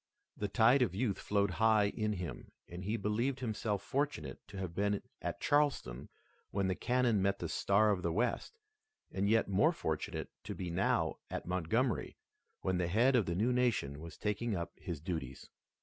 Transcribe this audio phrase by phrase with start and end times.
[0.35, 4.73] The tide of youth flowed high in him, and he believed himself fortunate to have
[4.73, 6.09] been at Charleston
[6.49, 8.57] when the cannon met the Star of the West,
[9.11, 12.17] and yet more fortunate to be now at Montgomery,
[12.61, 15.51] when the head of the new nation was taking up his duties.